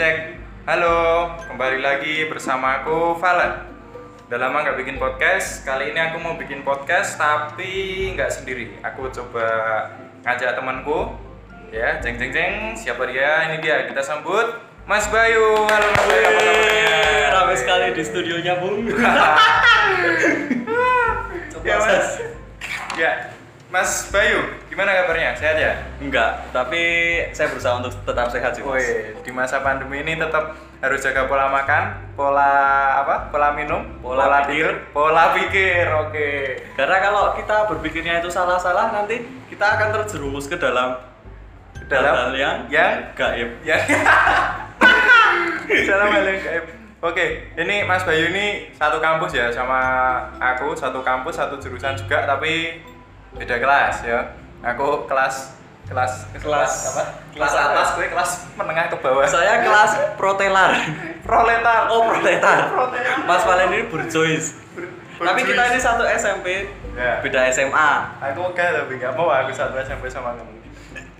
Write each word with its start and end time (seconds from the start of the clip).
cek. 0.00 0.32
Halo, 0.64 1.28
kembali 1.44 1.84
lagi 1.84 2.24
bersama 2.24 2.80
aku 2.80 3.20
Valen. 3.20 3.68
Udah 4.32 4.38
lama 4.40 4.64
nggak 4.64 4.80
bikin 4.80 4.96
podcast. 4.96 5.60
Kali 5.60 5.92
ini 5.92 6.00
aku 6.00 6.16
mau 6.24 6.40
bikin 6.40 6.64
podcast 6.64 7.20
tapi 7.20 8.08
nggak 8.16 8.32
sendiri. 8.32 8.80
Aku 8.80 9.12
coba 9.12 9.44
ngajak 10.24 10.56
temanku. 10.56 11.20
Ya, 11.68 12.00
jeng 12.00 12.16
jeng 12.16 12.32
jeng. 12.32 12.72
Siapa 12.80 13.04
dia? 13.12 13.52
Ini 13.52 13.60
dia. 13.60 13.92
Kita 13.92 14.00
sambut 14.00 14.64
Mas 14.88 15.04
Bayu. 15.12 15.68
Halo 15.68 15.86
Mas 15.92 16.04
Bayu. 16.08 16.28
Apa 16.32 16.48
kabarnya? 16.48 16.92
Ramai 17.36 17.56
sekali 17.60 17.86
di 17.92 18.00
studionya, 18.00 18.56
Bung. 18.56 18.88
Ya 21.60 21.76
Mas. 21.76 22.08
Ya, 22.96 23.12
Mas 23.68 24.08
Bayu. 24.08 24.59
Gimana 24.80 24.96
kabarnya? 24.96 25.36
Sehat 25.36 25.60
ya? 25.60 25.76
Enggak, 26.00 26.40
tapi 26.56 26.80
saya 27.36 27.52
berusaha 27.52 27.84
untuk 27.84 27.92
tetap 28.00 28.32
sehat 28.32 28.56
sih. 28.56 28.64
Woi, 28.64 29.12
di 29.20 29.28
masa 29.28 29.60
pandemi 29.60 30.00
ini 30.00 30.16
tetap 30.16 30.56
harus 30.80 31.04
jaga 31.04 31.28
pola 31.28 31.52
makan, 31.52 32.00
pola 32.16 32.48
apa? 33.04 33.28
Pola 33.28 33.52
minum, 33.52 33.84
Pola 34.00 34.48
pikir. 34.48 34.88
pola 34.96 35.36
pikir. 35.36 35.84
Oke. 35.84 36.56
Karena 36.80 36.96
kalau 36.96 37.36
kita 37.36 37.68
berpikirnya 37.68 38.24
itu 38.24 38.32
salah-salah, 38.32 38.88
nanti 38.96 39.20
kita 39.52 39.76
akan 39.76 40.00
terjerumus 40.00 40.48
ke 40.48 40.56
dalam 40.56 40.96
Dalam 41.84 42.16
hal 42.16 42.32
yang 42.32 42.56
yang 42.72 43.12
gaib. 43.12 43.60
ya. 43.60 43.76
Dalam 45.92 46.08
hal 46.08 46.24
yang 46.24 46.40
gaib. 46.40 46.64
Oke, 47.04 47.52
ini 47.52 47.84
Mas 47.84 48.08
Bayu 48.08 48.32
ini 48.32 48.72
satu 48.72 48.96
kampus 48.96 49.36
ya 49.36 49.52
sama 49.52 49.76
aku, 50.40 50.72
satu 50.72 51.04
kampus, 51.04 51.36
satu 51.36 51.60
jurusan 51.60 52.00
juga 52.00 52.24
tapi 52.24 52.80
beda 53.36 53.60
kelas 53.60 54.08
ya. 54.08 54.39
Aku 54.62 55.04
kelas 55.04 55.56
kelas 55.86 56.12
Kelas- 56.32 56.80
apa? 56.86 57.02
Kelas 57.34 57.50
kelas 57.50 57.54
apa? 57.56 57.70
atas, 57.72 57.88
gue 57.92 58.06
kelas 58.06 58.30
menengah 58.54 58.86
ke 58.86 58.96
bawah. 58.98 59.26
Saya 59.26 59.58
kelas 59.60 59.90
protelar. 60.14 60.70
proletar. 61.26 61.80
Oh, 61.88 62.06
proletar. 62.06 62.58
Proletar. 62.68 63.26
Mas 63.26 63.42
Valen 63.42 63.68
ini 63.70 63.82
burjois. 63.86 64.54
Tapi 65.16 65.40
kita 65.42 65.62
ini 65.68 65.78
satu 65.78 66.04
SMP, 66.06 66.70
Ya. 66.90 67.20
beda 67.20 67.44
SMA. 67.50 67.90
Aku 68.22 68.40
enggak 68.46 68.72
tapi 68.72 68.96
enggak 68.96 69.12
mau 69.12 69.28
aku 69.28 69.50
satu 69.50 69.76
SMP 69.76 70.06
sama 70.06 70.32
kamu. 70.32 70.52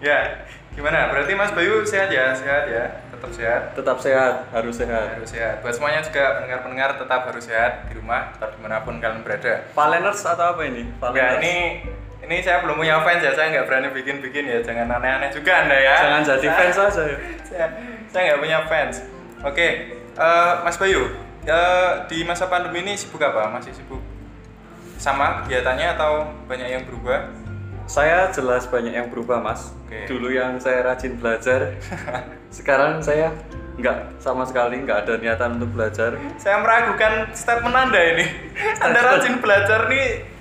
Ya, 0.00 0.48
gimana? 0.72 1.12
Berarti 1.12 1.32
Mas 1.32 1.52
Bayu 1.52 1.84
sehat 1.84 2.08
ya? 2.08 2.32
Sehat 2.32 2.64
ya? 2.64 2.84
Tetap 3.10 3.30
sehat. 3.30 3.62
Tetap 3.76 3.96
sehat, 3.98 4.34
harus 4.50 4.72
sehat. 4.74 5.06
Harus 5.14 5.28
sehat. 5.28 5.60
Buat 5.60 5.76
semuanya 5.76 6.00
juga 6.00 6.40
pendengar-pendengar 6.40 6.96
tetap 6.96 7.20
harus 7.26 7.44
sehat 7.44 7.84
di 7.86 7.94
rumah 7.94 8.32
atau 8.32 8.48
di 8.48 8.58
mana 8.58 8.80
pun 8.80 8.96
kalian 8.96 9.20
berada. 9.20 9.68
Valeners 9.70 10.20
atau 10.22 10.56
apa 10.56 10.62
ini? 10.64 10.88
Enggak, 10.88 11.12
Valeners. 11.12 11.42
ini 11.42 11.56
ini 12.30 12.38
saya 12.46 12.62
belum 12.62 12.78
punya 12.78 13.02
fans 13.02 13.26
ya, 13.26 13.34
saya 13.34 13.50
nggak 13.50 13.66
berani 13.66 13.88
bikin-bikin 13.90 14.46
ya, 14.46 14.62
jangan 14.62 14.86
aneh-aneh 14.86 15.34
juga 15.34 15.66
anda 15.66 15.74
ya. 15.74 15.94
Jangan 15.98 16.22
jadi 16.22 16.46
Saya- 16.46 16.58
fans 16.62 16.76
aja 16.78 17.02
ya. 17.02 17.16
saya 17.42 17.66
saya 18.06 18.22
nggak 18.30 18.38
punya 18.38 18.58
fans. 18.70 18.96
Oke, 19.42 19.68
eh, 20.14 20.52
Mas 20.62 20.78
Bayu, 20.78 21.10
eh, 21.42 21.90
di 22.06 22.22
masa 22.22 22.46
pandemi 22.46 22.86
ini 22.86 22.94
sibuk 22.94 23.18
apa? 23.18 23.50
Masih 23.50 23.74
sibuk 23.74 23.98
sama 24.94 25.42
kegiatannya 25.42 25.98
atau 25.98 26.30
banyak 26.46 26.70
yang 26.70 26.82
berubah? 26.86 27.34
Saya 27.90 28.30
jelas 28.30 28.70
banyak 28.70 28.94
yang 28.94 29.10
berubah 29.10 29.42
mas. 29.42 29.74
Oke. 29.82 30.06
Dulu 30.06 30.30
yang 30.30 30.54
saya 30.62 30.86
rajin 30.86 31.18
belajar, 31.18 31.74
sekarang 32.54 33.02
saya 33.02 33.34
nggak 33.74 34.22
sama 34.22 34.46
sekali 34.46 34.78
nggak 34.86 35.02
ada 35.02 35.18
niatan 35.18 35.58
untuk 35.58 35.74
belajar. 35.74 36.14
Saya 36.38 36.62
meragukan 36.62 37.26
statement 37.34 37.74
Anda 37.74 38.00
ini. 38.14 38.26
Anda 38.86 39.00
rajin 39.02 39.42
belajar 39.42 39.90
nih 39.90 40.38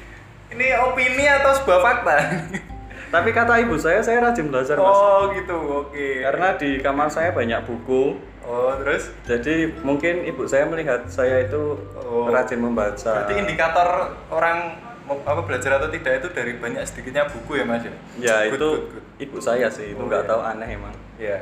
ini 0.49 0.65
opini 0.75 1.25
atau 1.25 1.51
sebuah 1.53 1.79
fakta? 1.79 2.15
Tapi 3.13 3.29
kata 3.31 3.57
ibu 3.59 3.73
saya, 3.73 3.99
saya 3.99 4.21
rajin 4.21 4.47
belajar 4.47 4.77
mas. 4.77 4.85
Oh 4.87 5.33
gitu, 5.33 5.57
oke. 5.83 6.07
Karena 6.21 6.53
di 6.53 6.77
kamar 6.77 7.09
saya 7.09 7.31
banyak 7.31 7.65
buku, 7.65 8.21
Oh 8.41 8.73
terus? 8.77 9.09
jadi 9.23 9.73
mungkin 9.79 10.25
ibu 10.25 10.45
saya 10.45 10.65
melihat 10.65 11.05
saya 11.07 11.41
itu 11.41 11.77
Oh. 11.99 12.29
rajin 12.29 12.57
membaca. 12.59 12.97
Berarti 13.19 13.33
indikator 13.35 13.87
orang 14.27 14.77
apa 15.09 15.41
belajar 15.41 15.77
atau 15.77 15.89
tidak 15.89 16.21
itu 16.21 16.27
dari 16.29 16.53
banyak 16.55 16.81
sedikitnya 16.83 17.25
buku 17.27 17.57
ya 17.57 17.65
mas 17.65 17.81
ya? 17.81 17.93
Ya 18.19 18.35
Good, 18.45 18.57
itu 18.57 18.69
good, 18.69 18.85
good. 18.91 19.05
ibu 19.19 19.37
saya 19.37 19.65
sih, 19.67 19.89
itu 19.89 19.97
Oh, 19.97 20.05
nggak 20.05 20.21
iya. 20.21 20.29
tahu 20.29 20.41
aneh 20.43 20.69
emang. 20.69 20.93
Iya. 21.17 21.39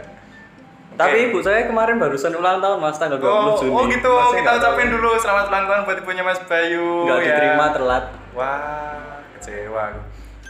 Tapi 0.95 1.17
ibu 1.29 1.39
saya 1.39 1.67
kemarin 1.67 1.95
barusan 1.97 2.31
ulang 2.31 2.57
tahun 2.57 2.79
mas 2.79 2.95
tanggal 2.95 3.19
20 3.19 3.27
Oh, 3.27 3.59
Juni. 3.59 3.71
oh 3.71 3.83
gitu, 3.87 4.07
Mas, 4.09 4.23
saya 4.25 4.39
kita 4.39 4.51
ucapin 4.57 4.87
dulu 4.89 5.09
selamat 5.15 5.45
ulang 5.47 5.65
tahun 5.67 5.81
buat 5.83 5.97
ibunya 5.99 6.23
Mas 6.23 6.39
Bayu 6.41 6.87
Nggak 7.05 7.17
ya. 7.17 7.25
diterima 7.27 7.65
telat. 7.69 8.03
Wah, 8.37 9.25
kecewa 9.33 9.81
aku. 9.89 10.01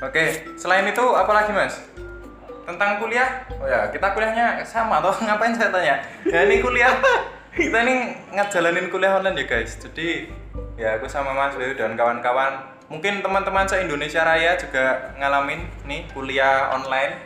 Oke, 0.04 0.44
selain 0.60 0.92
itu 0.92 1.06
apa 1.16 1.32
lagi 1.32 1.56
Mas? 1.56 1.80
Tentang 2.68 3.00
kuliah? 3.00 3.48
Oh 3.48 3.64
ya, 3.64 3.88
kita 3.88 4.12
kuliahnya 4.12 4.60
sama 4.68 5.00
toh, 5.00 5.16
ngapain 5.24 5.56
saya 5.56 5.72
tanya? 5.72 6.04
Ya 6.28 6.44
ini 6.44 6.60
kuliah, 6.60 7.00
kita 7.56 7.88
ini 7.88 8.20
ngejalanin 8.36 8.92
kuliah 8.92 9.16
online 9.16 9.40
ya 9.40 9.46
guys. 9.48 9.80
Jadi 9.80 10.28
ya 10.76 11.00
aku 11.00 11.08
sama 11.08 11.32
Mas 11.32 11.56
Bayu 11.56 11.80
dan 11.80 11.96
kawan-kawan, 11.96 12.76
mungkin 12.92 13.24
teman-teman 13.24 13.72
se-Indonesia 13.72 14.20
Raya 14.20 14.60
juga 14.60 15.16
ngalamin 15.16 15.64
nih 15.88 16.12
kuliah 16.12 16.76
online 16.76 17.24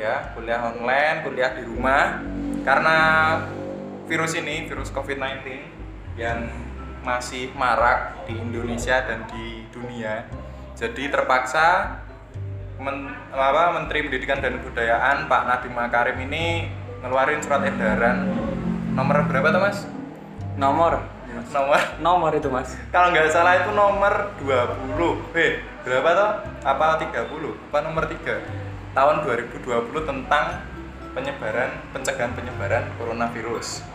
ya, 0.00 0.32
kuliah 0.32 0.64
online, 0.64 1.28
kuliah 1.28 1.52
di 1.52 1.68
rumah 1.68 2.24
karena 2.64 2.96
virus 4.08 4.32
ini, 4.32 4.64
virus 4.64 4.88
COVID-19 4.96 5.44
yang 6.16 6.69
masih 7.00 7.50
marak 7.56 8.26
di 8.28 8.36
Indonesia 8.36 9.00
dan 9.04 9.24
di 9.28 9.64
dunia. 9.72 10.24
Jadi 10.76 11.08
terpaksa 11.08 11.98
Men- 12.80 13.12
apa, 13.28 13.76
Menteri 13.76 14.08
Pendidikan 14.08 14.40
dan 14.40 14.56
Kebudayaan 14.56 15.28
Pak 15.28 15.42
Nadiem 15.44 15.76
Makarim 15.76 16.16
ini 16.24 16.72
ngeluarin 17.04 17.44
surat 17.44 17.60
edaran 17.64 18.24
nomor 18.96 19.24
berapa 19.28 19.52
tuh 19.52 19.60
Mas? 19.60 19.78
Nomor, 20.56 21.00
Nomor 21.52 21.80
nomor 22.04 22.30
itu 22.36 22.52
mas. 22.52 22.76
kalau 22.92 23.14
nggak 23.14 23.32
salah 23.32 23.64
itu 23.64 23.70
nomor 23.72 24.34
20. 24.44 25.32
Eh, 25.32 25.62
berapa 25.86 26.08
tuh? 26.12 26.30
Apa 26.66 27.00
30? 27.00 27.56
Apa 27.70 27.78
nomor 27.80 28.04
3? 28.04 28.44
Tahun 28.92 29.16
2020 29.24 30.04
tentang 30.04 30.60
penyebaran 31.16 31.70
pencegahan 31.94 32.32
penyebaran 32.36 32.84
coronavirus. 32.98 33.86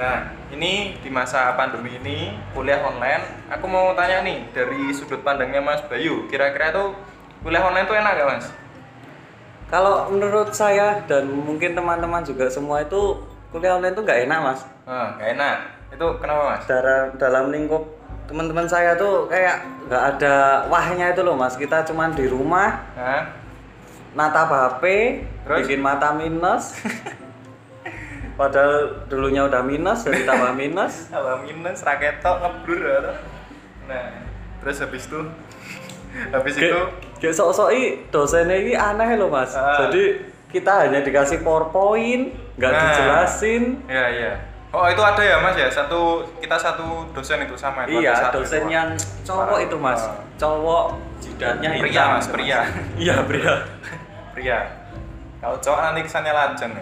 Nah, 0.00 0.32
ini 0.48 0.96
di 0.96 1.12
masa 1.12 1.52
pandemi 1.60 2.00
ini 2.00 2.32
kuliah 2.56 2.80
online, 2.80 3.52
aku 3.52 3.68
mau 3.68 3.92
tanya 3.92 4.24
nih 4.24 4.48
dari 4.48 4.88
sudut 4.96 5.20
pandangnya 5.20 5.60
Mas 5.60 5.84
Bayu, 5.92 6.24
kira-kira 6.32 6.72
tuh 6.72 6.96
kuliah 7.44 7.60
online 7.60 7.84
tuh 7.84 8.00
enak 8.00 8.16
gak 8.16 8.28
Mas? 8.32 8.46
Kalau 9.68 10.08
menurut 10.08 10.56
saya 10.56 11.04
dan 11.04 11.28
mungkin 11.28 11.76
teman-teman 11.76 12.24
juga 12.24 12.48
semua 12.48 12.80
itu 12.80 13.20
kuliah 13.52 13.76
online 13.76 13.92
itu 13.94 14.02
nggak 14.02 14.20
enak 14.26 14.38
mas. 14.42 14.60
Ah, 14.82 15.14
nggak 15.14 15.28
enak. 15.38 15.56
Itu 15.94 16.06
kenapa 16.18 16.42
Mas? 16.42 16.62
Dalam 16.66 17.04
dalam 17.20 17.44
lingkup 17.54 17.86
teman-teman 18.26 18.66
saya 18.66 18.98
tuh 18.98 19.30
kayak 19.30 19.62
nggak 19.86 20.02
ada 20.16 20.66
wahnya 20.66 21.14
itu 21.14 21.22
loh 21.22 21.38
mas. 21.38 21.54
Kita 21.54 21.86
cuman 21.86 22.16
di 22.18 22.26
rumah 22.26 22.82
Hah? 22.98 23.30
natap 24.18 24.50
HP, 24.50 24.82
Terus? 25.46 25.58
bikin 25.62 25.78
mata 25.78 26.18
minus. 26.18 26.74
Padahal 28.40 29.04
dulunya 29.04 29.44
udah 29.44 29.60
minus, 29.60 30.00
jadi 30.00 30.24
tambah 30.24 30.56
minus. 30.56 31.04
Apa 31.12 31.44
minus 31.44 31.84
raketok 31.84 32.40
ngeblur 32.40 32.80
atau? 32.88 33.14
Nah, 33.84 34.16
terus 34.64 34.80
habis 34.80 35.04
itu 35.04 35.20
habis 36.34 36.54
itu 36.56 36.80
Kayak 37.20 37.36
sok-soki 37.36 38.08
dosennya 38.08 38.56
ini 38.56 38.72
aneh 38.72 39.20
loh 39.20 39.28
mas. 39.28 39.52
Ah. 39.52 39.84
Jadi 39.84 40.24
kita 40.48 40.88
hanya 40.88 41.04
dikasih 41.04 41.44
powerpoint, 41.44 42.32
nggak 42.56 42.72
Nah. 42.72 42.80
dijelasin. 42.80 43.62
ya 43.84 44.08
ya. 44.08 44.32
Oh, 44.70 44.86
itu 44.86 45.02
ada 45.02 45.18
ya 45.18 45.42
Mas 45.42 45.58
ya? 45.58 45.66
Satu 45.66 46.22
kita 46.38 46.54
satu 46.54 47.02
dosen 47.10 47.42
itu 47.42 47.58
sama 47.58 47.82
itu 47.84 48.00
Iya, 48.00 48.14
satu 48.14 48.38
dosen 48.40 48.64
itu. 48.64 48.70
yang 48.70 48.88
cowok 49.26 49.58
itu 49.66 49.76
mas, 49.76 49.98
Ah. 50.00 50.14
cowok 50.38 50.84
jidatnya 51.18 51.74
hitam. 51.74 51.84
Pria, 51.90 52.04
Mas, 52.14 52.26
pria. 52.30 52.60
Iya 52.94 53.16
pria. 53.26 53.54
pria. 54.38 54.58
Kalau 55.42 55.58
cowok 55.58 55.80
nanti 55.84 56.00
kesannya 56.06 56.30
lajang. 56.32 56.72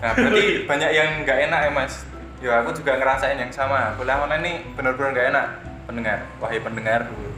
Nah, 0.00 0.12
berarti 0.12 0.68
banyak 0.68 0.90
yang 0.92 1.08
nggak 1.24 1.38
enak 1.48 1.60
ya 1.68 1.70
Mas. 1.72 1.94
Ya 2.36 2.52
aku 2.60 2.76
juga 2.76 3.00
ngerasain 3.00 3.40
yang 3.40 3.52
sama. 3.52 3.96
Kuliah 3.96 4.20
online 4.20 4.44
ini 4.44 4.52
benar-benar 4.76 5.10
nggak 5.16 5.28
enak. 5.32 5.46
Pendengar, 5.88 6.18
wahai 6.42 6.60
pendengar 6.60 7.08
dulu. 7.08 7.30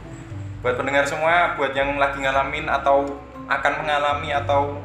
Buat 0.59 0.75
pendengar 0.75 1.07
semua, 1.07 1.55
buat 1.55 1.71
yang 1.71 1.95
lagi 1.95 2.19
ngalamin 2.19 2.67
atau 2.67 3.15
akan 3.47 3.73
mengalami 3.79 4.29
atau 4.35 4.75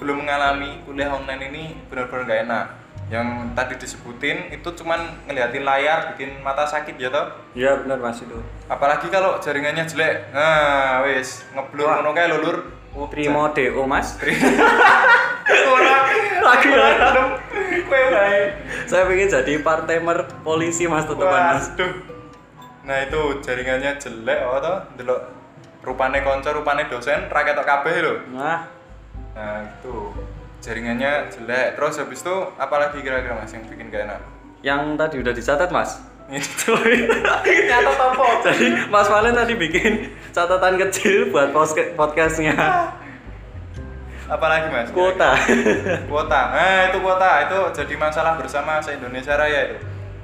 belum 0.00 0.24
mengalami 0.24 0.80
kuliah 0.88 1.12
online 1.12 1.52
ini 1.52 1.64
benar-benar 1.92 2.24
nggak 2.24 2.40
enak. 2.48 2.66
Yang 3.10 3.28
tadi 3.58 3.74
disebutin 3.74 4.38
itu 4.54 4.68
cuman 4.80 5.02
ngeliatin 5.26 5.66
layar 5.66 6.14
bikin 6.14 6.40
mata 6.40 6.64
sakit 6.64 6.94
ya 6.96 7.10
toh. 7.10 7.26
Iya 7.52 7.84
benar 7.84 7.98
mas 8.00 8.22
itu. 8.22 8.38
Apalagi 8.70 9.10
kalau 9.10 9.36
jaringannya 9.42 9.84
jelek. 9.84 10.30
Nah, 10.32 11.02
wis 11.04 11.42
ngeblur 11.52 11.90
ngono 11.90 12.14
kae 12.16 12.30
lho, 12.30 12.38
Lur. 12.38 12.58
Primo 13.10 13.50
DO 13.50 13.82
mas. 13.84 14.14
Saya 18.90 19.06
pengen 19.06 19.28
jadi 19.30 19.52
part-timer 19.62 20.26
polisi 20.42 20.90
mas 20.90 21.06
teman 21.06 21.30
mas. 21.30 21.70
Nah, 22.80 22.96
itu 23.06 23.38
jaringannya 23.44 24.02
jelek 24.02 24.40
apa 24.42 24.56
toh? 24.58 24.78
Delok. 24.98 25.20
Rupane 25.80 26.20
kanca, 26.26 26.50
rupane 26.52 26.90
dosen, 26.90 27.30
ra 27.30 27.40
ketok 27.46 27.64
kabeh 27.64 27.94
lho. 28.02 28.14
Nah. 28.34 28.66
Nah, 29.36 29.62
itu. 29.62 30.10
jaringannya 30.60 31.32
jelek. 31.32 31.78
Terus 31.78 31.96
habis 32.02 32.20
itu 32.20 32.36
apalagi 32.60 33.00
kira-kira 33.00 33.32
mas 33.32 33.48
yang 33.48 33.64
bikin 33.64 33.88
gak 33.88 34.04
enak? 34.10 34.20
Yang 34.60 34.80
tadi 35.00 35.16
udah 35.24 35.32
dicatat 35.32 35.70
mas. 35.72 35.90
itu. 36.36 36.74
Topo 37.98 38.26
Jadi 38.46 38.86
Mas 38.86 39.10
Valen 39.10 39.34
tadi 39.34 39.58
bikin 39.58 40.14
catatan 40.30 40.78
kecil 40.78 41.34
buat 41.34 41.50
podcastnya 41.98 42.54
apalagi 44.30 44.70
mas? 44.70 44.88
Kuota. 44.94 45.34
kuota. 46.10 46.40
Nah 46.54 46.78
itu 46.88 46.98
kuota. 47.02 47.30
Itu 47.50 47.58
jadi 47.82 47.94
masalah 47.98 48.38
bersama 48.38 48.78
se 48.78 48.94
Indonesia 48.94 49.34
Raya 49.34 49.74
itu. 49.74 49.78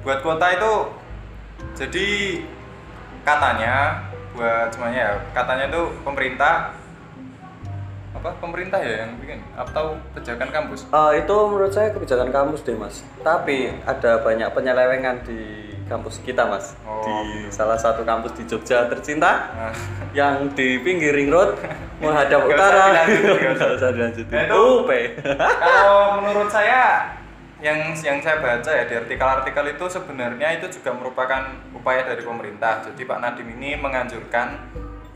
Buat 0.07 0.23
kuota 0.23 0.47
itu 0.55 0.73
jadi 1.75 2.07
katanya 3.27 4.07
buat 4.31 4.69
semuanya 4.71 5.01
ya 5.01 5.13
katanya 5.33 5.65
itu 5.67 5.81
pemerintah 6.05 6.71
apa 8.15 8.33
pemerintah 8.41 8.79
ya 8.81 9.05
yang 9.05 9.19
bikin? 9.21 9.43
Atau 9.53 9.99
kebijakan 10.15 10.49
kampus? 10.49 10.89
Eh, 10.89 11.11
itu 11.21 11.35
menurut 11.35 11.69
saya 11.75 11.93
kebijakan 11.93 12.33
kampus 12.33 12.65
deh 12.65 12.73
mas. 12.73 13.05
Tapi 13.21 13.69
ada 13.85 14.23
banyak 14.23 14.49
penyelewengan 14.55 15.21
di 15.27 15.66
kampus 15.87 16.19
kita 16.21 16.43
mas. 16.45 16.75
Oh, 16.83 17.01
di 17.01 17.47
gitu. 17.47 17.55
salah 17.55 17.79
satu 17.79 18.03
kampus 18.03 18.35
di 18.35 18.43
Jogja 18.45 18.85
tercinta 18.85 19.49
Nah, 19.55 19.73
yang 20.11 20.51
di 20.53 20.77
pinggir 20.83 21.15
ring 21.15 21.31
road 21.31 21.55
menghadap 22.03 22.45
usah 22.45 22.53
utara. 22.53 22.85
Nggak 23.07 23.71
usah 23.79 23.89
dilanjutin. 23.95 24.35
Nah, 24.35 24.43
itu- 24.45 24.55
UP. 24.83 24.91
kalau 25.39 26.21
menurut 26.21 26.51
saya 26.51 27.15
yang 27.57 27.89
yang 27.97 28.21
saya 28.21 28.37
baca 28.37 28.69
ya 28.69 28.85
di 28.85 28.93
artikel-artikel 28.93 29.65
itu 29.73 29.85
sebenarnya 29.89 30.61
itu 30.61 30.69
juga 30.77 30.93
merupakan 30.93 31.41
upaya 31.73 32.05
dari 32.05 32.21
pemerintah. 32.21 32.85
Jadi 32.85 33.01
Pak 33.01 33.17
Nadiem 33.17 33.49
ini 33.57 33.73
menganjurkan 33.73 34.61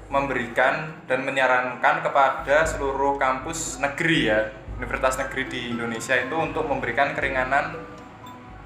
memberikan 0.10 0.92
dan 1.08 1.24
menyarankan 1.24 2.04
kepada 2.04 2.68
seluruh 2.68 3.16
kampus 3.16 3.80
negeri 3.80 4.28
ya, 4.28 4.52
universitas 4.76 5.16
negeri 5.22 5.48
di 5.48 5.60
Indonesia 5.72 6.20
itu 6.20 6.36
untuk 6.36 6.68
memberikan 6.68 7.16
keringanan 7.16 7.80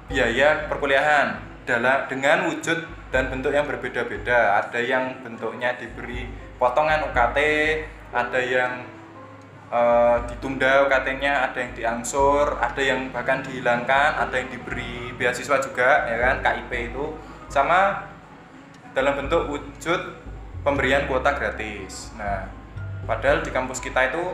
biaya 0.08 0.66
perkuliahan 0.66 1.38
dalam 1.66 2.06
dengan 2.06 2.46
wujud 2.48 2.78
dan 3.10 3.28
bentuk 3.28 3.52
yang 3.52 3.66
berbeda-beda. 3.66 4.62
Ada 4.64 4.80
yang 4.80 5.20
bentuknya 5.20 5.74
diberi 5.76 6.30
potongan 6.56 7.10
UKT, 7.10 7.38
ada 8.14 8.40
yang 8.40 8.86
eh, 9.68 10.16
ditunda 10.30 10.86
UKT-nya, 10.86 11.50
ada 11.50 11.58
yang 11.58 11.72
diangsur, 11.74 12.56
ada 12.62 12.80
yang 12.80 13.10
bahkan 13.10 13.42
dihilangkan, 13.42 14.16
ada 14.16 14.34
yang 14.38 14.48
diberi 14.48 15.12
beasiswa 15.18 15.58
juga, 15.60 16.06
ya 16.06 16.16
kan, 16.22 16.36
KIP 16.40 16.94
itu, 16.94 17.12
sama 17.50 18.08
dalam 18.96 19.18
bentuk 19.18 19.52
wujud 19.52 20.00
pemberian 20.64 21.04
kuota 21.04 21.36
gratis. 21.36 22.14
Nah, 22.16 22.48
padahal 23.04 23.44
di 23.44 23.52
kampus 23.52 23.82
kita 23.82 24.08
itu 24.08 24.24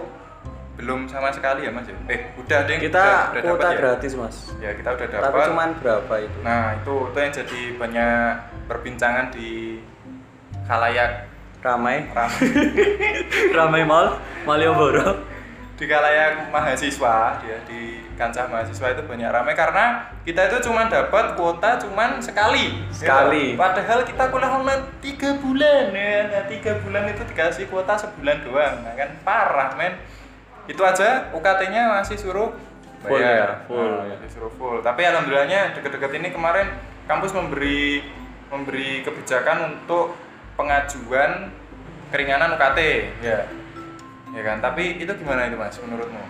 belum 0.72 1.04
sama 1.04 1.28
sekali 1.28 1.62
ya 1.62 1.70
mas 1.70 1.84
ya? 1.84 1.94
Eh, 2.06 2.32
udah 2.34 2.60
deh, 2.64 2.76
Kita 2.80 2.96
udah, 2.96 3.20
udah 3.30 3.42
kuota 3.42 3.60
dapat 3.60 3.69
ya? 3.69 3.78
gratis 3.78 4.12
mas. 4.14 4.36
Ya 4.56 4.70
kita 4.72 4.88
udah 4.90 5.06
Tapi 5.06 5.20
dapat. 5.20 5.46
cuman 5.46 5.69
berapa 5.78 6.14
itu? 6.19 6.38
Nah 6.40 6.62
itu 6.74 6.94
itu 7.06 7.19
yang 7.19 7.32
jadi 7.34 7.60
banyak 7.76 8.14
perbincangan 8.64 9.26
di 9.30 9.50
khalayak 10.62 11.28
Ramai. 11.60 12.10
ramai 12.10 12.42
Ramai 13.56 13.82
Mall, 13.84 14.19
Malioboro. 14.42 15.30
di 15.72 15.86
khalayak 15.86 16.50
mahasiswa 16.50 17.16
ya 17.40 17.58
di 17.64 18.02
kancah 18.14 18.46
mahasiswa 18.46 18.86
itu 18.88 19.02
banyak 19.02 19.26
ramai 19.26 19.50
karena 19.52 19.84
kita 20.22 20.46
itu 20.46 20.70
cuma 20.70 20.86
dapat 20.86 21.34
kuota 21.34 21.74
cuma 21.76 22.19
sekali 22.19 22.86
Sekali. 22.88 23.54
Ya, 23.54 23.58
padahal 23.58 24.06
kita 24.06 24.30
kuliah 24.30 24.52
online 24.52 24.86
tiga 24.98 25.34
bulan 25.36 25.90
ya 25.90 26.30
nah, 26.30 26.44
tiga 26.46 26.78
bulan 26.78 27.10
itu 27.10 27.22
dikasih 27.24 27.66
kuota 27.66 27.98
sebulan 27.98 28.42
doang 28.42 28.74
nah, 28.80 28.94
kan 28.94 29.10
parah 29.22 29.74
men 29.74 29.98
itu 30.70 30.82
aja 30.82 31.31
UKT-nya 31.35 32.00
masih 32.00 32.17
suruh 32.19 32.55
Full 33.03 33.19
bayar. 33.19 33.67
ya, 33.67 33.67
full. 33.67 33.82
Nah, 33.82 34.06
masih 34.14 34.31
suruh 34.31 34.53
full. 34.55 34.79
Tapi 34.79 35.03
alhamdulillahnya 35.03 35.75
deket-deket 35.75 36.23
ini 36.23 36.29
kemarin 36.31 36.70
kampus 37.11 37.35
memberi 37.35 37.99
memberi 38.47 39.03
kebijakan 39.03 39.75
untuk 39.82 40.14
pengajuan 40.55 41.50
keringanan 42.14 42.55
UKT 42.55 42.79
ya. 43.25 43.43
Ya 44.32 44.43
kan? 44.47 44.62
Tapi 44.62 45.03
itu 45.03 45.12
gimana 45.19 45.50
itu 45.50 45.59
mas 45.59 45.75
menurutmu? 45.82 46.23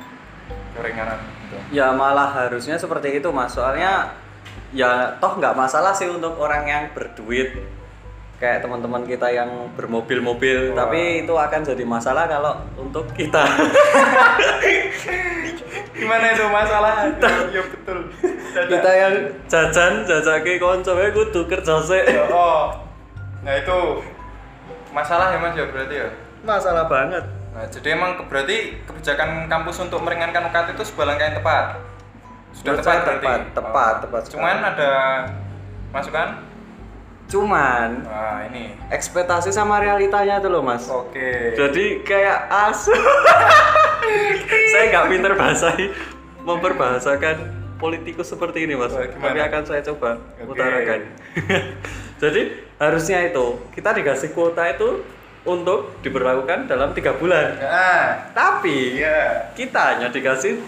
Keringanan 0.72 1.20
itu? 1.50 1.56
Ya 1.76 1.92
malah 1.92 2.32
harusnya 2.32 2.80
seperti 2.80 3.20
itu 3.20 3.28
mas. 3.28 3.52
Soalnya 3.52 4.16
ya 4.72 5.20
toh 5.20 5.36
nggak 5.36 5.52
masalah 5.52 5.92
sih 5.92 6.08
untuk 6.08 6.40
orang 6.40 6.64
yang 6.64 6.84
berduit 6.96 7.52
kayak 8.42 8.58
teman-teman 8.58 9.06
kita 9.06 9.30
yang 9.30 9.46
bermobil-mobil. 9.72 10.74
Wah. 10.74 10.82
Tapi 10.84 11.22
itu 11.22 11.30
akan 11.30 11.60
jadi 11.62 11.84
masalah 11.86 12.26
kalau 12.26 12.58
untuk 12.74 13.06
kita. 13.14 13.38
gimana 15.92 16.34
itu 16.34 16.44
masalah 16.48 17.06
ya 17.48 17.62
betul 17.62 17.98
kita 18.74 18.90
yang 18.90 19.14
jajan 19.46 20.02
jajake 20.02 20.58
konco 20.58 20.92
wae 20.92 21.14
kudu 21.14 21.46
kerja. 21.46 21.78
Ya, 21.78 22.26
oh 22.26 22.74
nah 23.40 23.54
itu 23.54 23.78
masalah 24.90 25.30
ya 25.30 25.38
mas 25.38 25.54
ya 25.54 25.64
berarti 25.64 25.94
ya 25.96 26.08
Masalah 26.42 26.90
banget. 26.90 27.22
nah 27.54 27.62
jadi 27.64 27.94
emang 27.94 28.18
ke- 28.18 28.26
berarti 28.26 28.56
kebijakan 28.82 29.46
kampus 29.46 29.78
untuk 29.80 30.02
meringankan 30.02 30.42
UKT 30.44 30.74
itu 30.74 30.84
sebuah 30.84 31.06
langkah 31.06 31.24
yang 31.24 31.36
tepat 31.38 31.64
sudah 32.52 32.72
Menurut 32.74 32.82
tepat 32.82 32.98
berarti 32.98 33.22
tepat, 33.22 33.40
tepat, 33.54 33.94
Oh. 33.94 34.00
tepat 34.02 34.22
cuman 34.28 34.56
ada 34.60 34.90
masukan 35.90 36.28
Cuman 37.32 38.04
nah 38.04 38.44
ini 38.52 38.76
ekspektasi 38.92 39.48
sama 39.48 39.80
realitanya 39.80 40.36
tuh 40.36 40.52
loh 40.52 40.60
mas. 40.60 40.84
oke 40.84 41.56
Jadi 41.56 42.04
kayak 42.04 42.52
asu. 42.52 42.92
saya 44.76 44.84
nggak 44.92 45.06
pinter 45.08 45.32
bahasa 45.32 45.72
memperbahasakan 46.44 47.36
politikus 47.80 48.28
seperti 48.28 48.68
ini 48.68 48.76
mas. 48.76 48.92
Tapi 48.92 49.40
akan 49.40 49.62
saya 49.64 49.80
coba 49.80 50.20
Oke. 50.36 50.52
utarakan. 50.52 51.00
Jadi 52.22 52.42
harusnya 52.76 53.18
itu 53.24 53.46
kita 53.72 53.96
dikasih 53.96 54.36
kuota 54.36 54.68
itu 54.68 55.00
untuk 55.42 55.98
diberlakukan 56.04 56.68
dalam 56.68 56.92
tiga 56.92 57.16
bulan. 57.16 57.56
nah 57.58 58.30
Tapi 58.36 59.00
iya 59.00 59.50
kita 59.56 59.96
hanya 59.96 60.12
dikasih 60.12 60.60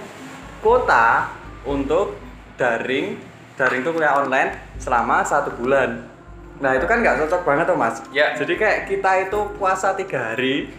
kuota 0.64 1.28
untuk 1.68 2.16
daring 2.56 3.20
daring 3.54 3.86
itu 3.86 3.90
kuliah 3.94 4.18
online 4.18 4.56
selama 4.82 5.22
satu 5.22 5.54
bulan. 5.54 6.13
Nah 6.62 6.70
itu 6.78 6.86
kan 6.86 7.02
nggak 7.02 7.26
cocok 7.26 7.42
banget 7.42 7.64
tuh 7.66 7.76
mas. 7.76 7.96
Ya. 8.14 8.34
Jadi 8.38 8.54
kayak 8.54 8.78
kita 8.86 9.10
itu 9.26 9.38
puasa 9.58 9.94
tiga 9.94 10.32
hari, 10.32 10.70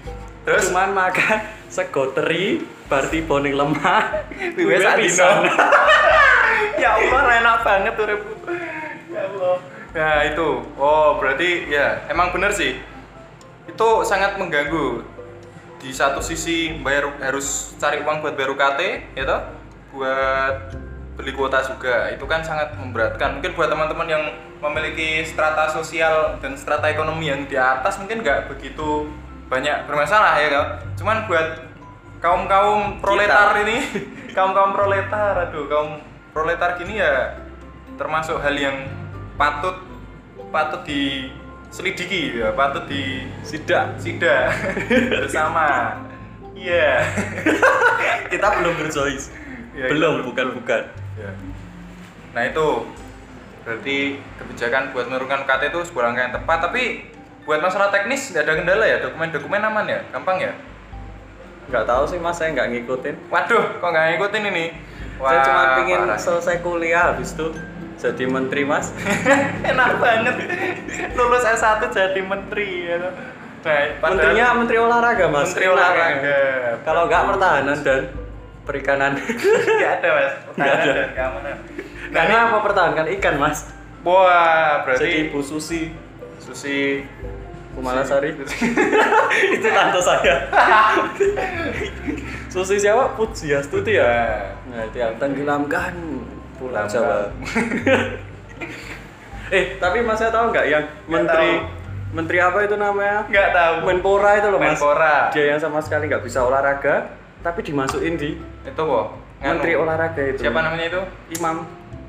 Terus? 0.48 0.72
cuman 0.72 0.95
makan 0.95 1.38
sego 1.68 2.16
teri, 2.16 2.63
barti 2.88 3.19
boning 3.26 3.57
lemah, 3.57 4.23
Wiwes 4.56 4.56
wiwes 4.56 4.85
adino. 4.85 5.04
pisan. 5.04 5.38
ya 6.81 6.90
Allah 6.95 7.21
enak 7.40 7.57
banget 7.64 7.94
tuh 7.95 8.06
Rebu. 8.07 8.31
ya 9.11 9.21
Allah 9.31 9.56
nah 9.95 10.28
itu 10.28 10.47
oh 10.76 11.16
berarti 11.23 11.71
ya 11.71 12.04
emang 12.11 12.35
bener 12.35 12.52
sih 12.52 12.76
itu 13.64 13.90
sangat 14.04 14.35
mengganggu 14.35 15.07
di 15.80 15.88
satu 15.95 16.19
sisi 16.19 16.76
bayar 16.83 17.16
harus 17.23 17.71
cari 17.80 18.04
uang 18.04 18.19
buat 18.19 18.35
bayar 18.35 18.52
UKT 18.52 18.80
ya 19.16 19.23
toh 19.23 19.42
buat 19.95 20.56
beli 21.16 21.31
kuota 21.31 21.64
juga. 21.64 22.12
Itu 22.12 22.28
kan 22.28 22.44
sangat 22.44 22.76
memberatkan. 22.76 23.40
Mungkin 23.40 23.52
buat 23.56 23.72
teman-teman 23.72 24.07
yang 24.07 24.24
memiliki 24.64 25.24
strata 25.28 25.69
sosial 25.72 26.40
dan 26.40 26.56
strata 26.56 26.90
ekonomi 26.90 27.30
yang 27.30 27.45
di 27.45 27.56
atas 27.60 28.00
mungkin 28.02 28.24
nggak 28.24 28.50
begitu 28.50 29.10
banyak 29.45 29.86
bermasalah 29.86 30.42
ya 30.42 30.50
kan 30.50 30.68
cuman 30.98 31.18
buat 31.30 31.48
kaum 32.18 32.50
kaum 32.50 32.98
proletar 32.98 33.54
ini 33.62 33.78
kaum 34.38 34.57
kaum 34.57 34.74
proletar 34.74 35.45
aduh 35.45 35.69
kaum 35.69 36.02
proletar 36.34 36.81
gini 36.81 36.98
ya 36.98 37.38
termasuk 37.95 38.42
hal 38.42 38.57
yang 38.57 38.90
patut 39.38 39.78
patut 40.50 40.81
diselidiki 40.88 42.42
ya 42.42 42.50
patut 42.57 42.90
di 42.90 43.28
Sidak. 43.44 44.00
sida 44.00 44.50
bersama. 45.22 46.00
Iya. 46.56 47.04
Kita 48.31 48.48
belum 48.57 48.74
berjois. 48.80 49.28
Ya, 49.76 49.92
belum, 49.92 50.24
kita 50.24 50.28
bukan 50.31 50.48
bukan. 50.56 50.84
Ya. 51.16 51.31
Nah 52.36 52.44
itu 52.44 52.68
berarti 53.66 53.98
kebijakan 54.38 54.94
buat 54.94 55.10
menurunkan 55.10 55.48
UKT 55.48 55.74
itu 55.74 55.80
sebuah 55.90 56.04
langkah 56.12 56.24
yang 56.30 56.36
tepat 56.38 56.57
tapi 56.69 56.84
buat 57.50 57.62
masalah 57.62 57.90
teknis 57.90 58.30
nggak 58.30 58.44
ada 58.45 58.54
kendala 58.62 58.86
ya 58.86 58.98
dokumen-dokumen 59.02 59.62
aman 59.62 59.86
ya 59.90 60.00
gampang 60.14 60.38
ya 60.42 60.54
Nggak 61.66 61.90
tahu 61.90 62.06
sih 62.06 62.22
mas, 62.22 62.38
saya 62.38 62.54
nggak 62.54 62.78
ngikutin. 62.78 63.16
waduh 63.34 63.81
kok 63.81 63.90
nggak 63.90 64.06
ngikutin 64.14 64.44
ini 64.54 64.66
saya 65.18 65.40
cuma 65.42 65.64
pingin 65.81 65.98
parah. 66.06 66.19
selesai 66.22 66.62
kuliah 66.62 67.10
habis 67.10 67.34
itu 67.34 67.48
jadi 67.98 68.26
menteri 68.30 68.62
mas. 68.69 68.94
enak 69.74 69.98
banget 69.98 70.36
lulus 71.18 71.42
S1 71.42 71.90
jadi 71.90 72.22
menteri 72.22 72.86
ya. 72.86 72.98
nah, 73.66 73.81
Menterinya 73.98 74.45
menteri 74.62 74.78
olahraga 74.78 75.26
mas. 75.26 75.50
Menteri 75.57 75.66
olahraga. 75.74 76.22
ya. 76.22 76.72
Kalau 76.86 77.10
nggak 77.10 77.24
pertahanan 77.34 77.78
dan 77.81 78.02
perikanan. 78.66 79.16
nggak 79.78 79.92
ada 80.02 80.10
mas 80.12 80.34
Nggak 80.57 80.74
ada. 80.74 80.92
dan 80.92 81.10
keamanan 81.14 81.56
nah 82.06 82.22
Karena 82.22 82.36
apa 82.48 82.57
pertahankan 82.62 83.07
ikan 83.18 83.36
mas? 83.38 83.60
wah 84.02 84.84
berarti 84.84 85.02
Jadi 85.02 85.19
Bu 85.30 85.40
Susi 85.40 85.90
Susi 86.38 87.02
Kumalasari 87.76 88.31
itu 89.56 89.68
tante 89.68 90.00
saya. 90.00 90.48
Susi 92.54 92.80
siapa? 92.80 93.19
Pujiastuti 93.19 94.00
ya? 94.00 94.07
Ya. 94.07 94.24
Nah, 94.72 94.81
itu 94.88 94.95
yang 94.95 95.19
tenggelamkan 95.19 95.92
Pulau. 96.56 96.88
Jawa. 96.88 97.28
eh, 99.52 99.76
tapi 99.76 100.00
Mas 100.00 100.24
saya 100.24 100.31
tahu 100.31 100.56
nggak 100.56 100.66
yang 100.66 100.84
menteri 101.06 101.52
menteri 102.16 102.38
apa 102.40 102.64
itu 102.64 102.80
namanya? 102.80 103.28
Nggak 103.28 103.50
tahu. 103.52 103.76
Menpora 103.84 104.31
itu 104.40 104.48
loh 104.48 104.60
Mas. 104.60 104.80
Menpora. 104.80 105.18
Dia 105.36 105.45
yang 105.52 105.60
sama 105.60 105.84
sekali 105.84 106.07
nggak 106.07 106.24
bisa 106.24 106.48
olahraga, 106.48 107.12
tapi 107.45 107.61
dimasukin 107.61 108.18
di 108.18 108.42
Itu 108.66 108.81
kok. 108.81 109.07
menteri 109.37 109.78
olahraga 109.78 110.25
itu. 110.25 110.42
Siapa 110.42 110.57
namanya 110.66 110.85
itu? 110.90 111.02
Imam 111.37 111.61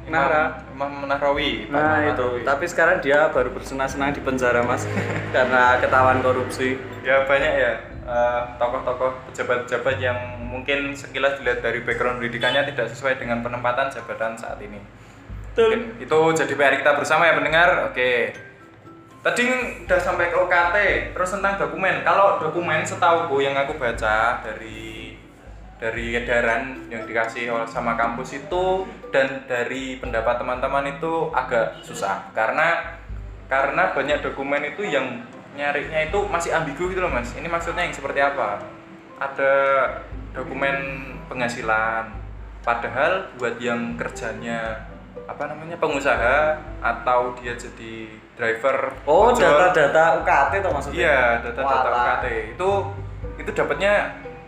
Nara. 0.09 0.64
Imam 0.73 1.05
Nahrawi. 1.05 1.69
Nah 1.69 2.00
itu, 2.09 2.40
tapi 2.47 2.64
sekarang 2.64 3.05
dia 3.05 3.28
baru 3.28 3.52
bersenang-senang 3.52 4.16
di 4.16 4.25
penjara 4.25 4.64
mas 4.64 4.88
karena 5.37 5.76
ketahuan 5.83 6.25
korupsi. 6.25 6.81
ya 7.05 7.23
banyak 7.28 7.52
ya 7.55 7.73
eh, 8.02 8.40
tokoh-tokoh 8.59 9.31
pejabat-pejabat 9.31 9.97
yang 10.02 10.19
mungkin 10.43 10.90
sekilas 10.97 11.38
dilihat 11.38 11.62
dari 11.62 11.85
background 11.85 12.19
pendidikannya 12.19 12.66
tidak 12.73 12.90
sesuai 12.90 13.21
dengan 13.21 13.45
penempatan 13.45 13.93
jabatan 13.93 14.35
saat 14.38 14.57
ini. 14.64 14.81
Mungkin 15.55 16.00
itu 16.00 16.19
jadi 16.33 16.52
PR 16.57 16.75
kita 16.81 16.93
bersama 16.97 17.28
ya 17.28 17.37
pendengar. 17.37 17.90
Oke. 17.93 18.33
Tadi 19.26 19.43
udah 19.83 19.99
sampai 19.99 20.31
ke 20.31 20.38
OKT, 20.38 20.76
terus 21.11 21.35
tentang 21.35 21.59
dokumen. 21.59 22.07
Kalau 22.07 22.38
dokumen 22.38 22.87
setahu 22.87 23.43
yang 23.43 23.59
aku 23.59 23.75
baca 23.75 24.38
dari 24.38 24.96
dari 25.76 26.16
edaran 26.16 26.88
yang 26.88 27.04
dikasih 27.04 27.52
oleh 27.52 27.68
sama 27.68 27.97
kampus 28.00 28.40
itu 28.40 28.88
dan 29.12 29.45
dari 29.45 30.00
pendapat 30.00 30.40
teman-teman 30.40 30.97
itu 30.97 31.28
agak 31.37 31.85
susah 31.85 32.33
karena 32.33 32.97
karena 33.47 33.92
banyak 33.92 34.25
dokumen 34.25 34.64
itu 34.64 34.88
yang 34.88 35.23
nyarinya 35.52 36.09
itu 36.09 36.18
masih 36.28 36.56
ambigu 36.56 36.88
gitu 36.88 37.04
loh 37.04 37.12
mas 37.12 37.33
ini 37.37 37.49
maksudnya 37.49 37.85
yang 37.85 37.92
seperti 37.92 38.21
apa 38.25 38.61
ada 39.21 39.54
dokumen 40.33 40.76
penghasilan 41.28 42.12
padahal 42.64 43.30
buat 43.37 43.61
yang 43.61 43.95
kerjanya 44.00 44.88
apa 45.26 45.42
namanya 45.50 45.76
pengusaha 45.76 46.56
atau 46.80 47.35
dia 47.40 47.52
jadi 47.59 48.09
driver 48.37 48.95
Oh 49.09 49.33
data-data 49.33 50.23
UKT 50.23 50.52
tuh 50.62 50.71
maksudnya? 50.71 50.99
Iya, 51.02 51.21
data-data. 51.42 51.88
UKT 51.90 52.25
itu 52.54 52.71
itu 53.40 53.50
dapatnya 53.50 53.92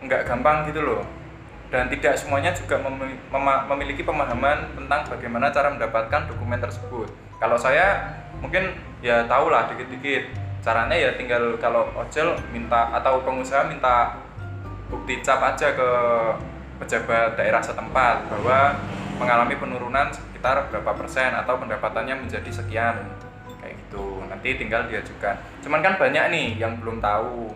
nggak 0.05 0.21
gampang 0.23 0.63
gitu 0.69 0.79
loh. 0.85 1.01
Dan 1.69 1.85
tidak 1.93 2.17
semuanya 2.17 2.49
juga 2.49 2.81
memiliki 3.69 4.01
pemahaman 4.01 4.73
tentang 4.73 5.05
bagaimana 5.05 5.53
cara 5.53 5.69
mendapatkan 5.69 6.25
dokumen 6.25 6.57
tersebut. 6.57 7.05
Kalau 7.37 7.55
saya 7.61 8.17
mungkin 8.41 8.73
ya 9.05 9.25
tahu 9.29 9.53
lah 9.53 9.69
dikit-dikit. 9.69 10.33
Caranya 10.59 10.97
ya 10.97 11.13
tinggal 11.15 11.55
kalau 11.61 11.87
ojol 11.95 12.35
minta 12.51 12.91
atau 12.91 13.21
pengusaha 13.23 13.69
minta 13.69 14.17
bukti 14.89 15.21
cap 15.21 15.39
aja 15.45 15.71
ke 15.71 15.89
pejabat 16.81 17.37
daerah 17.37 17.61
setempat 17.61 18.27
bahwa 18.27 18.75
mengalami 19.19 19.55
penurunan 19.59 20.07
sekitar 20.09 20.71
berapa 20.71 20.91
persen 20.95 21.35
atau 21.35 21.59
pendapatannya 21.59 22.15
menjadi 22.25 22.49
sekian 22.49 22.95
kayak 23.59 23.75
gitu 23.75 24.23
nanti 24.31 24.55
tinggal 24.55 24.87
diajukan 24.87 25.35
cuman 25.59 25.83
kan 25.83 25.93
banyak 25.99 26.25
nih 26.31 26.47
yang 26.55 26.79
belum 26.79 27.03
tahu 27.03 27.51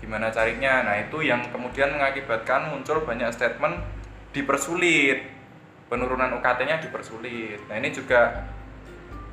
gimana 0.00 0.32
carinya 0.32 0.82
nah 0.82 0.96
itu 0.96 1.20
yang 1.20 1.44
kemudian 1.52 1.92
mengakibatkan 1.92 2.72
muncul 2.72 3.04
banyak 3.04 3.28
statement 3.30 3.78
dipersulit. 4.32 5.28
Penurunan 5.90 6.38
UKT-nya 6.38 6.78
dipersulit. 6.78 7.66
Nah 7.66 7.74
ini 7.82 7.90
juga 7.90 8.46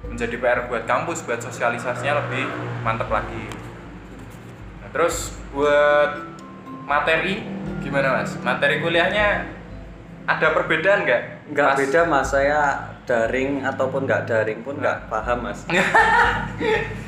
menjadi 0.05 0.35
PR 0.41 0.59
buat 0.65 0.89
kampus 0.89 1.21
buat 1.25 1.41
sosialisasinya 1.41 2.25
lebih 2.25 2.49
mantap 2.81 3.09
lagi. 3.13 3.45
Nah, 4.81 4.89
terus 4.89 5.37
buat 5.53 6.17
materi 6.89 7.45
gimana 7.85 8.21
mas? 8.21 8.33
Materi 8.41 8.81
kuliahnya 8.81 9.45
ada 10.25 10.47
perbedaan 10.53 11.05
nggak? 11.05 11.21
Nggak 11.53 11.69
beda 11.77 12.01
mas, 12.09 12.33
saya 12.33 12.89
daring 13.05 13.63
ataupun 13.63 14.09
nggak 14.09 14.25
daring 14.25 14.59
pun 14.65 14.81
nggak 14.81 15.07
paham 15.13 15.45
mas. 15.45 15.61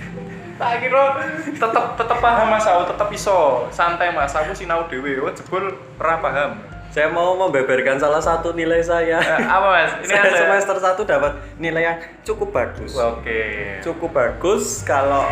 tak 0.60 0.84
kira 0.84 1.04
tetep 1.48 1.86
tetep 1.96 2.18
paham 2.20 2.52
mas. 2.52 2.68
Aku 2.68 2.84
tetep 2.86 3.10
iso. 3.16 3.66
Santai 3.72 4.12
mas. 4.12 4.36
Aku 4.36 4.52
sinau 4.52 4.86
dewe 4.86 5.18
oh 5.18 5.32
jebul 5.32 5.72
ora 5.96 6.20
paham. 6.20 6.60
Saya 6.90 7.06
mau 7.08 7.38
membeberkan 7.38 7.96
salah 7.96 8.20
satu 8.20 8.52
nilai 8.52 8.82
saya. 8.82 9.22
Eh, 9.22 9.40
apa 9.46 9.68
mas? 9.72 9.92
Ini 10.04 10.10
saya 10.10 10.22
ada 10.26 10.36
semester 10.36 10.76
1 10.82 11.06
dapat 11.06 11.32
nilai 11.56 11.84
yang 11.86 11.98
cukup 12.26 12.50
bagus. 12.52 12.92
oke. 12.94 13.42
Cukup 13.80 14.10
bagus 14.12 14.82
kalau 14.84 15.30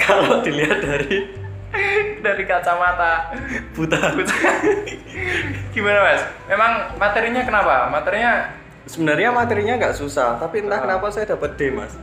kalau 0.00 0.40
dilihat 0.40 0.80
dari 0.80 1.36
dari 2.22 2.42
kacamata. 2.46 3.34
Buta. 3.74 4.14
gimana 5.74 5.98
mas? 6.00 6.22
Emang 6.46 6.72
materinya 6.96 7.42
kenapa? 7.44 7.90
Materinya 7.90 8.62
Sebenarnya 8.82 9.30
materinya 9.30 9.78
nggak 9.78 9.94
susah, 9.94 10.42
tapi 10.42 10.58
entah 10.58 10.74
Ah. 10.74 10.82
kenapa 10.82 11.06
saya 11.14 11.22
dapat 11.22 11.54
D 11.54 11.70
mas. 11.70 11.94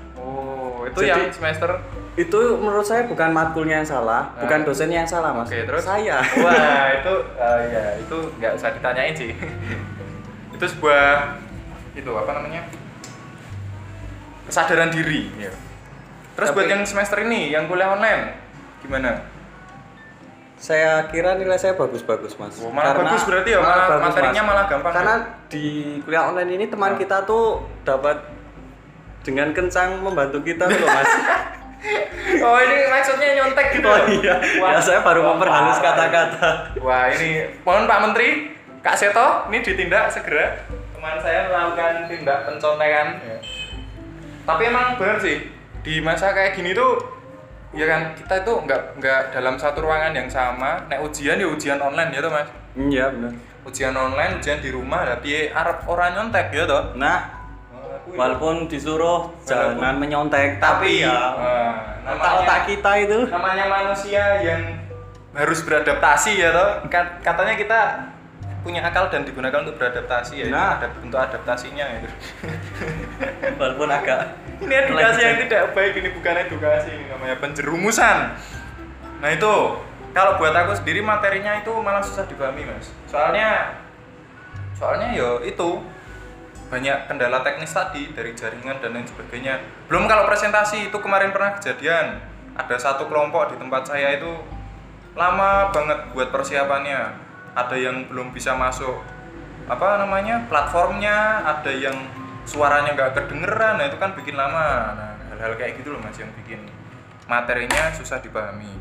Itu 0.99 1.07
Jadi- 1.07 1.23
yang 1.23 1.33
semester 1.33 1.69
Itu 2.13 2.35
menurut 2.57 2.83
saya 2.83 3.07
bukan 3.07 3.31
matkulnya 3.31 3.79
yang 3.79 3.87
salah, 3.87 4.27
Ah. 4.35 4.43
bukan 4.43 4.67
dosennya 4.67 4.99
yang 4.99 5.07
salah 5.07 5.31
mas. 5.31 5.47
Oke, 5.47 5.63
terus? 5.63 5.79
Saya. 5.81 6.19
Wah, 6.19 6.85
itu 6.99 7.13
eh, 7.33 7.61
ya 7.69 7.83
itu 7.95 8.17
nggak 8.35 8.51
usah 8.53 8.69
ditanyain 8.71 9.13
sih. 9.13 9.31
itu 10.51 10.65
sebuah 10.67 11.39
itu 11.93 12.11
apa 12.11 12.31
namanya? 12.33 12.67
kesadaran 14.45 14.89
diri. 14.89 15.29
Ya. 15.37 15.53
Terus 16.33 16.49
Tapi- 16.49 16.57
buat 16.57 16.67
yang 16.67 16.83
semester 16.83 17.21
ini, 17.21 17.49
yang 17.49 17.67
kuliah 17.67 17.93
online, 17.93 18.35
gimana? 18.81 19.23
Saya 20.55 21.07
kira 21.07 21.35
nilai 21.35 21.55
saya 21.55 21.71
bagus-bagus 21.73 22.35
mas. 22.35 22.59
Oh, 22.59 22.67
malah 22.67 22.91
bagus 22.93 23.23
berarti 23.23 23.49
ya, 23.49 23.59
malah 23.61 23.95
materinya 24.01 24.41
malah 24.43 24.65
gampang 24.67 24.91
Karena 24.91 25.15
ya? 25.15 25.47
di 25.47 25.65
kuliah 26.03 26.27
online 26.27 26.51
ini 26.53 26.65
teman 26.67 26.91
Ah. 26.93 26.97
kita 26.97 27.23
tuh 27.23 27.43
dapat 27.81 28.19
dengan 29.23 29.51
kencang 29.51 29.99
membantu 29.99 30.39
kita 30.43 30.65
tuh 30.67 30.79
loh 30.79 30.89
mas. 30.89 31.11
Oh, 32.39 32.57
ini 32.59 32.87
maksudnya 32.91 33.39
nyontek 33.39 33.79
gitu. 33.79 33.87
oh 33.87 33.99
iya. 34.07 34.35
ya 34.55 34.79
saya 34.79 34.99
baru 35.01 35.23
Wah, 35.23 35.35
memperhalus 35.35 35.79
kata-kata. 35.81 36.75
Wah, 36.79 37.09
ini 37.11 37.47
mohon 37.65 37.89
Pak 37.89 37.99
Menteri, 38.03 38.53
Kak 38.83 38.95
Seto, 38.95 39.49
ini 39.49 39.63
ditindak 39.63 40.11
segera. 40.11 40.59
Teman 40.67 41.17
saya 41.23 41.47
melakukan 41.49 42.07
tindak 42.11 42.47
pencontekan. 42.47 43.07
Tapi 44.45 44.61
emang 44.67 44.99
benar 44.99 45.17
sih, 45.19 45.51
di 45.83 46.03
masa 46.03 46.35
kayak 46.35 46.55
gini 46.59 46.75
tuh 46.75 46.99
ya 47.69 47.85
kan 47.85 48.17
kita 48.17 48.41
itu 48.41 48.53
nggak 48.65 48.97
nggak 48.97 49.21
dalam 49.33 49.55
satu 49.55 49.83
ruangan 49.83 50.13
yang 50.13 50.29
sama. 50.29 50.85
Nek 50.91 50.99
ujian 51.05 51.39
ya 51.39 51.47
ujian 51.47 51.79
online 51.79 52.11
ya 52.11 52.19
toh 52.23 52.31
Mas. 52.31 52.49
Iya 52.75 53.05
benar. 53.13 53.33
Ujian 53.67 53.93
online, 53.93 54.39
ujian 54.39 54.59
di 54.63 54.69
rumah, 54.71 55.03
tapi 55.03 55.51
Arab 55.51 55.83
orang 55.85 56.15
nyontek 56.15 56.49
ya 56.55 56.63
toh. 56.63 56.95
Nah, 56.95 57.38
walaupun 58.13 58.65
disuruh 58.65 59.29
jangan 59.43 59.97
menyontek, 59.97 60.57
tapi, 60.57 61.01
Tapi, 61.01 61.05
ya 61.05 61.17
nah, 62.05 62.15
otak-otak 62.15 62.59
kita 62.65 62.91
itu. 62.99 63.17
namanya 63.27 63.65
manusia 63.65 64.23
yang 64.41 64.61
harus 65.29 65.61
beradaptasi 65.61 66.37
ya 66.37 66.49
toh. 66.49 66.69
Kat- 66.89 67.21
katanya 67.21 67.53
kita 67.53 67.79
punya 68.59 68.83
akal 68.83 69.07
dan 69.07 69.23
digunakan 69.23 69.63
untuk 69.63 69.77
beradaptasi 69.77 70.41
ya 70.41 70.45
Nah. 70.49 70.75
ada 70.75 70.91
bentuk 70.91 71.15
adaptasinya 71.15 71.85
itu. 71.95 72.09
Walaupun 73.59 73.87
agak 73.87 74.35
ini 74.59 74.73
edukasi 74.75 75.19
yang 75.21 75.37
tidak 75.47 75.71
baik 75.71 75.93
ini 75.95 76.09
bukan 76.11 76.33
edukasi 76.43 76.89
ini 76.91 77.05
namanya 77.07 77.39
penjerumusan. 77.39 78.17
Nah 79.19 79.29
itu 79.31 79.53
kalau 80.11 80.35
buat 80.35 80.51
aku 80.51 80.75
sendiri 80.75 80.99
materinya 80.99 81.55
itu 81.55 81.71
malah 81.79 82.03
susah 82.03 82.27
dipahami 82.27 82.67
mas. 82.67 82.91
Soalnya 83.07 83.79
soalnya 84.75 85.11
ya 85.13 85.39
itu 85.43 85.69
banyak 86.69 87.09
kendala 87.09 87.41
teknis 87.41 87.73
tadi 87.73 88.13
dari 88.13 88.37
jaringan 88.37 88.77
dan 88.77 88.93
lain 88.93 89.09
sebagainya. 89.09 89.57
Belum 89.89 90.05
kalau 90.05 90.29
presentasi 90.29 90.93
itu 90.93 90.97
kemarin 91.01 91.33
pernah 91.33 91.57
kejadian. 91.57 92.21
Ada 92.53 92.77
satu 92.77 93.09
kelompok 93.09 93.49
di 93.51 93.55
tempat 93.57 93.89
saya 93.89 94.13
itu 94.13 94.29
lama 95.17 95.73
banget 95.73 96.13
buat 96.13 96.29
persiapannya. 96.29 97.01
Ada 97.57 97.75
yang 97.75 98.05
belum 98.13 98.29
bisa 98.29 98.53
masuk 98.53 99.01
apa 99.69 100.01
namanya 100.01 100.49
platformnya 100.49 101.45
ada 101.45 101.69
yang 101.69 101.93
suaranya 102.45 102.97
nggak 102.97 103.13
kedengeran 103.21 103.77
nah 103.81 103.85
itu 103.89 103.97
kan 103.97 104.13
bikin 104.13 104.37
lama. 104.37 104.93
Nah 104.93 105.11
hal-hal 105.33 105.57
kayak 105.57 105.81
gitu 105.81 105.97
loh 105.97 106.01
mas 106.05 106.17
yang 106.21 106.29
bikin 106.45 106.61
materinya 107.25 107.89
susah 107.97 108.21
dipahami. 108.21 108.77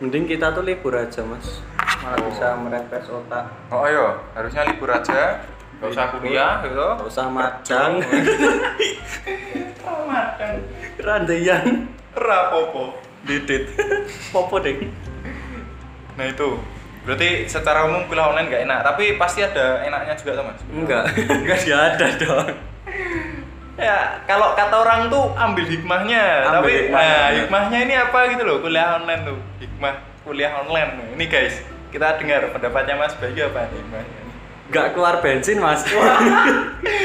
Mending 0.00 0.24
kita 0.24 0.56
tuh 0.56 0.64
libur 0.64 0.96
aja 0.96 1.20
mas. 1.20 1.60
Malah 2.00 2.16
Oh. 2.16 2.32
bisa 2.32 2.56
merefresh 2.56 3.12
otak. 3.12 3.44
Oh 3.68 3.84
ayo 3.84 4.16
harusnya 4.32 4.64
libur 4.64 4.88
aja 4.88 5.44
nggak 5.80 5.90
usah 5.96 6.06
kuliah 6.12 6.60
gitu. 6.60 6.76
nggak 6.76 7.08
usah 7.08 7.26
madang 7.32 7.92
oh 9.88 10.00
madang 10.04 10.60
randeyan 11.00 11.88
rapopo 12.12 13.00
didit. 13.24 13.64
Popo 14.32 14.60
deh 14.60 14.76
nah 16.20 16.28
itu. 16.28 16.60
Berarti 17.00 17.48
secara 17.48 17.88
umum 17.88 18.04
kuliah 18.04 18.28
online 18.28 18.52
nggak 18.52 18.62
enak 18.68 18.78
tapi 18.84 19.16
pasti 19.16 19.40
ada 19.40 19.80
enaknya 19.88 20.12
juga 20.20 20.36
tuh 20.36 20.44
mas? 20.44 20.60
Enggak. 20.68 21.04
Enggak 21.40 21.58
dia 21.64 21.78
ada 21.80 22.06
dong. 22.20 22.48
Ya 23.80 24.20
kalau 24.28 24.52
kata 24.52 24.76
orang 24.84 25.08
tuh 25.08 25.32
ambil 25.32 25.64
hikmahnya. 25.64 26.44
Ambil 26.44 26.60
tapi 26.60 26.70
hikmahnya, 26.76 27.16
nah 27.16 27.28
hikmahnya 27.32 27.78
ini 27.88 27.94
apa 27.96 28.18
gitu 28.36 28.42
loh 28.44 28.60
kuliah 28.60 29.00
online 29.00 29.22
tuh. 29.24 29.38
Hikmah 29.64 29.94
kuliah 30.28 30.52
online. 30.60 31.16
Ini 31.16 31.24
guys, 31.24 31.64
kita 31.88 32.20
dengar 32.20 32.52
pendapatnya 32.52 33.00
Mas 33.00 33.16
Bayu 33.16 33.48
apa 33.48 33.64
nih? 33.72 33.80
Nggak 34.70 34.86
keluar 34.94 35.18
bensin 35.18 35.58
mas. 35.58 35.82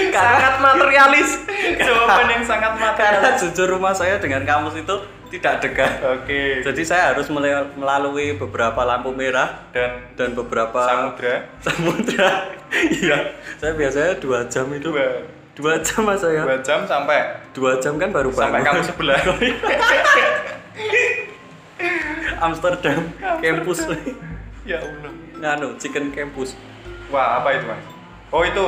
sangat 0.08 0.54
materialis. 0.62 1.30
Jawaban 1.82 2.28
yang 2.30 2.44
sangat 2.46 2.72
Karena 2.74 2.94
materialis. 2.94 3.42
jujur 3.42 3.68
rumah 3.68 3.92
saya 3.92 4.22
dengan 4.22 4.46
kampus 4.46 4.78
itu 4.78 4.96
tidak 5.28 5.60
dekat. 5.60 5.92
Oke. 6.06 6.62
Jadi 6.62 6.82
saya 6.86 7.12
harus 7.12 7.26
melalui 7.74 8.38
beberapa 8.38 8.86
lampu 8.86 9.10
merah 9.12 9.66
Dan 9.70 10.14
dan 10.14 10.30
beberapa 10.32 10.78
samudra 10.80 11.36
samudra. 11.60 12.32
Iya, 12.76 13.32
saya 13.56 13.72
biasanya 13.72 14.20
dua 14.20 14.44
jam 14.46 14.68
itu. 14.70 14.90
dua 14.90 15.24
Dua 15.56 15.80
jam 15.80 16.04
mas 16.04 16.20
saya. 16.20 16.44
dua 16.44 16.60
jam 16.60 16.84
sampai 16.84 17.24
Dua 17.50 17.80
jam 17.80 17.96
kan 17.96 18.12
baru 18.12 18.28
sampai 18.30 18.60
bangun. 18.60 18.68
kamu 18.68 18.82
sebelah. 18.84 19.20
Amsterdam 22.38 23.00
campus. 23.40 23.80
ya 24.66 24.78
Allah. 24.78 25.12
Nganu, 25.36 25.68
chicken 25.80 26.12
campus. 26.12 26.60
Wah 27.16 27.40
apa 27.40 27.48
itu 27.56 27.64
mas? 27.64 27.80
Oh 28.36 28.44
itu 28.44 28.66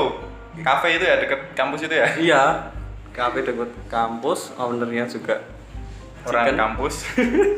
kafe 0.64 0.96
itu 0.96 1.04
ya 1.04 1.20
deket 1.20 1.52
kampus 1.52 1.84
itu 1.84 1.96
ya? 2.00 2.08
Iya, 2.16 2.44
kafe 3.12 3.44
dekat 3.44 3.68
kampus, 3.92 4.56
ownernya 4.56 5.04
juga 5.12 5.44
Orang 6.24 6.48
chicken. 6.48 6.56
kampus. 6.56 6.96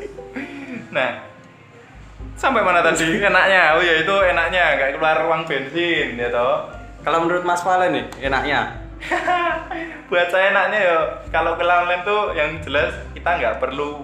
nah 0.95 1.21
sampai 2.33 2.65
mana 2.65 2.81
tadi 2.81 3.05
enaknya? 3.29 3.77
Oh 3.77 3.83
ya 3.85 4.01
itu 4.01 4.15
enaknya 4.33 4.63
nggak 4.81 4.91
keluar 4.97 5.17
uang 5.29 5.45
bensin 5.45 6.17
ya 6.17 6.33
toh. 6.33 6.73
Kalau 7.05 7.21
menurut 7.21 7.45
Mas 7.45 7.61
Valen 7.61 7.93
nih, 7.95 8.05
enaknya 8.27 8.75
buat 10.11 10.27
saya 10.27 10.51
enaknya 10.51 10.79
ya 10.83 10.97
kalau 11.31 11.55
ke 11.55 11.63
online 11.63 12.03
tuh 12.03 12.35
yang 12.35 12.59
jelas 12.59 12.91
kita 13.15 13.39
nggak 13.39 13.55
perlu 13.63 14.03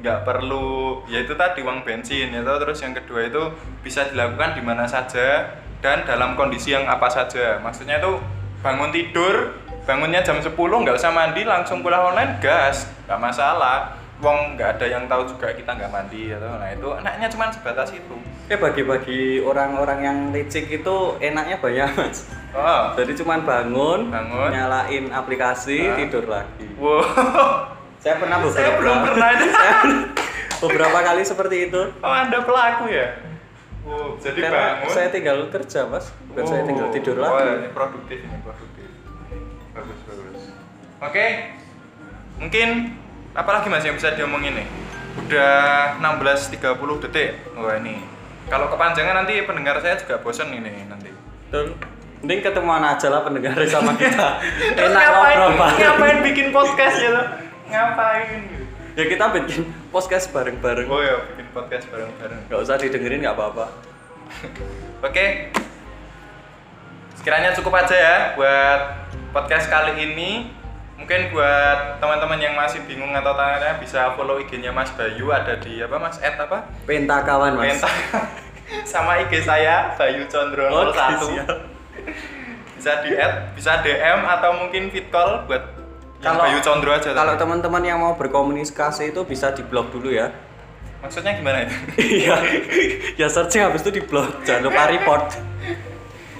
nggak 0.00 0.22
perlu 0.22 1.02
ya 1.10 1.26
itu 1.26 1.34
tadi 1.34 1.66
uang 1.66 1.82
bensin 1.82 2.30
ya 2.30 2.40
toh. 2.46 2.62
terus 2.62 2.78
yang 2.78 2.94
kedua 2.94 3.26
itu 3.26 3.42
bisa 3.82 4.06
dilakukan 4.06 4.54
di 4.54 4.62
mana 4.62 4.86
saja 4.86 5.50
dan 5.80 6.04
dalam 6.04 6.36
kondisi 6.36 6.70
yang 6.70 6.84
apa 6.84 7.08
saja 7.08 7.58
maksudnya 7.58 7.98
itu 7.98 8.20
bangun 8.60 8.92
tidur 8.92 9.56
bangunnya 9.82 10.20
jam 10.20 10.36
10 10.36 10.52
nggak 10.52 10.94
usah 10.94 11.10
mandi 11.10 11.42
langsung 11.42 11.80
kuliah 11.80 12.04
online 12.04 12.36
gas 12.38 12.84
nggak 13.04 13.16
masalah 13.16 13.96
wong 14.20 14.54
nggak 14.54 14.76
ada 14.76 14.86
yang 14.86 15.08
tahu 15.08 15.24
juga 15.24 15.48
kita 15.50 15.72
nggak 15.72 15.88
mandi 15.88 16.28
toh. 16.30 16.52
nah 16.52 16.68
itu 16.68 16.88
enaknya 16.94 17.26
cuma 17.28 17.44
sebatas 17.48 17.90
itu 17.90 18.16
Eh 18.50 18.58
bagi-bagi 18.58 19.38
orang-orang 19.40 19.98
yang 20.02 20.18
licik 20.34 20.66
itu 20.68 20.96
enaknya 21.22 21.54
banyak 21.56 21.86
mas. 21.94 22.26
oh 22.50 22.98
Jadi 22.98 23.14
cuman 23.14 23.46
bangun, 23.46 24.10
Bangun. 24.10 24.50
nyalain 24.50 25.06
aplikasi, 25.06 25.86
Ah. 25.86 25.94
tidur 25.94 26.26
lagi. 26.26 26.66
wow 26.74 26.98
Saya 28.02 28.18
pernah 28.18 28.42
beberapa, 28.42 28.58
saya 28.58 28.70
belum 28.74 28.96
pernah 29.06 29.28
itu 29.30 29.46
beberapa 30.66 30.98
kali 31.00 31.22
seperti 31.22 31.70
itu. 31.70 31.82
oh 31.94 32.10
anda 32.10 32.42
pelaku 32.42 32.90
ya 32.90 33.22
wow 33.82 34.14
jadi 34.16 34.38
Karena 34.42 34.60
bangun 34.76 34.90
saya 34.90 35.08
tinggal 35.08 35.36
kerja 35.48 35.80
mas, 35.84 36.06
bukan 36.26 36.44
saya 36.44 36.62
tinggal 36.62 36.88
tidur 36.90 37.16
Oh, 37.16 37.24
lagi. 37.32 37.50
ini 37.58 37.68
produktif 37.70 38.18
ini 38.18 38.36
produktif. 38.40 38.88
Bagus 39.70 39.98
bagus. 40.04 40.40
Oke, 41.00 41.26
mungkin 42.36 42.68
apa 43.32 43.50
lagi 43.52 43.66
mas 43.66 43.82
yang 43.82 43.94
bisa 43.94 44.12
diomongin 44.12 44.52
nih? 44.54 44.68
Udah 45.16 45.96
16.30 45.98 46.60
detik. 47.02 47.30
Wah 47.54 47.76
ini. 47.76 47.98
Kalau 48.46 48.66
kepanjangan 48.66 49.14
nanti 49.16 49.42
pendengar 49.42 49.78
saya 49.78 49.94
juga 49.94 50.18
bosen 50.18 50.50
ini 50.50 50.84
nanti. 50.84 51.08
Betul. 51.46 51.78
Mending 52.20 52.40
ketemuan 52.42 52.84
aja 52.84 53.08
lah 53.08 53.22
pendengar 53.22 53.56
sama 53.64 53.96
kita. 53.96 54.42
Enak 54.76 54.92
ngapain, 54.92 55.36
ngobrol 55.40 55.70
ngapain 55.72 56.18
bikin 56.20 56.46
podcast 56.50 57.00
ya 57.00 57.10
lo? 57.10 57.22
Ngapain? 57.64 58.59
Ya 58.98 59.04
kita 59.06 59.30
bikin 59.30 59.70
podcast 59.94 60.34
bareng-bareng. 60.34 60.90
Oh 60.90 60.98
ya 60.98 61.22
bikin 61.30 61.46
podcast 61.54 61.86
bareng-bareng. 61.94 62.50
Gak 62.50 62.60
usah 62.60 62.74
didengerin 62.74 63.22
nggak 63.22 63.36
apa-apa. 63.38 63.66
Oke. 65.06 65.54
Sekiranya 67.14 67.54
cukup 67.54 67.78
aja 67.78 67.94
ya 67.94 68.16
buat 68.34 68.80
podcast 69.30 69.70
kali 69.70 69.94
ini. 70.10 70.50
Mungkin 70.98 71.32
buat 71.32 71.96
teman-teman 72.02 72.36
yang 72.42 72.58
masih 72.58 72.84
bingung 72.84 73.14
atau 73.16 73.32
tanya 73.32 73.80
bisa 73.80 74.12
follow 74.18 74.36
IG-nya 74.36 74.68
Mas 74.68 74.92
Bayu 74.92 75.32
ada 75.32 75.56
di 75.56 75.80
apa 75.80 75.96
Mas 75.96 76.20
Ed 76.20 76.36
apa? 76.36 76.68
Pentakawan 76.84 77.56
mas. 77.56 77.80
Penta. 77.80 77.90
Sama 78.92 79.18
IG 79.24 79.42
saya 79.42 79.96
Bayu 79.96 80.28
Condro 80.28 80.66
01. 80.68 80.92
Oke, 80.92 81.04
siap. 81.24 81.48
Bisa 82.80 83.04
di 83.04 83.12
add, 83.12 83.52
bisa 83.52 83.84
DM 83.84 84.24
atau 84.24 84.56
mungkin 84.56 84.88
fit 84.88 85.12
call 85.12 85.44
buat 85.44 85.79
Kalau- 86.20 86.44
Bayu 86.44 86.60
Condro 86.60 86.92
aja. 86.92 87.10
Kalau 87.10 87.34
teman-teman 87.34 87.80
yang 87.80 87.98
mau 87.98 88.12
berkomunikasi 88.14 89.10
itu 89.10 89.20
bisa 89.24 89.50
di 89.50 89.64
blog 89.64 89.88
dulu 89.88 90.12
ya. 90.12 90.28
Maksudnya 91.00 91.32
gimana 91.32 91.64
itu? 91.64 91.74
Iya. 92.20 92.36
ya 93.16 93.26
searching 93.26 93.64
habis 93.64 93.80
itu 93.80 93.90
di 93.90 94.02
blog. 94.04 94.28
Jangan 94.44 94.68
lupa 94.68 94.84
report. 94.86 95.24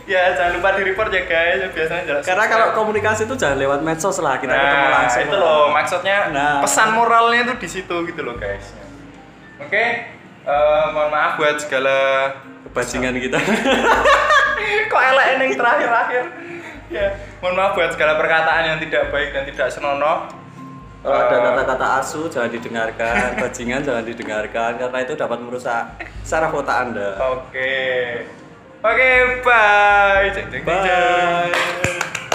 ya 0.05 0.35
jangan 0.35 0.59
lupa 0.59 0.75
di 0.75 0.83
report 0.85 1.09
ya 1.09 1.23
guys. 1.25 1.65
Biasanya 1.73 2.03
jelas. 2.05 2.23
Karena 2.27 2.45
kalau 2.45 2.67
komunikasi 2.75 3.25
itu 3.25 3.35
jangan 3.35 3.57
lewat 3.57 3.81
medsos 3.81 4.21
lah, 4.21 4.37
kita 4.37 4.53
ketemu 4.53 4.77
nah, 4.77 4.91
langsung. 5.01 5.23
itu 5.23 5.37
loh 5.39 5.63
maksudnya 5.71 6.17
Nah. 6.29 6.59
pesan 6.61 6.89
moralnya 6.93 7.41
tuh 7.47 7.57
di 7.57 7.69
situ 7.71 7.97
gitu 8.05 8.21
loh 8.21 8.37
guys. 8.37 8.75
Oke, 9.61 9.85
eh, 10.45 10.85
mohon 10.91 11.09
maaf 11.09 11.37
buat 11.37 11.57
segala 11.57 11.97
Bajingan 12.71 13.17
kita. 13.17 13.39
kok 14.91 15.03
elek 15.03 15.27
yang 15.39 15.53
terakhir-akhir. 15.57 16.25
Ya, 16.91 17.15
mohon 17.39 17.55
maaf 17.55 17.79
buat 17.79 17.95
segala 17.95 18.19
perkataan 18.19 18.67
yang 18.67 18.79
tidak 18.83 19.15
baik 19.15 19.31
dan 19.31 19.47
tidak 19.47 19.71
senonoh. 19.71 20.27
Kalau 21.01 21.17
ada 21.17 21.33
Eh, 21.33 21.41
kata-kata 21.41 21.87
asu 22.03 22.29
jangan 22.29 22.51
didengarkan, 22.53 23.29
bajingan 23.47 23.81
jangan 23.81 24.05
didengarkan 24.05 24.71
karena 24.77 24.99
itu 25.01 25.15
dapat 25.17 25.39
merusak 25.41 25.97
saraf 26.27 26.53
otak 26.53 26.91
Anda. 26.91 27.17
Oke. 27.31 27.79
Oke, 28.83 29.11
bye. 29.47 30.29
Cek, 30.35 30.51
cek, 30.51 30.61
cek, 30.61 30.79
cek. 30.83 31.51
Bye. 31.55 32.30